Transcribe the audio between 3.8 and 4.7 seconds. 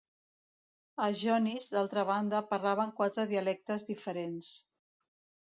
diferents.